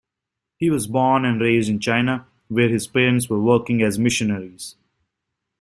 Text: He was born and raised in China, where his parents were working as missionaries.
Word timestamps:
He 0.57 0.71
was 0.71 0.87
born 0.87 1.25
and 1.25 1.39
raised 1.39 1.69
in 1.69 1.79
China, 1.79 2.25
where 2.47 2.69
his 2.69 2.87
parents 2.87 3.29
were 3.29 3.39
working 3.39 3.83
as 3.83 3.99
missionaries. 3.99 4.73